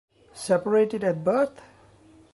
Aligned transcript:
Separated 0.33 1.03
at 1.03 1.23
Birth? 1.23 1.61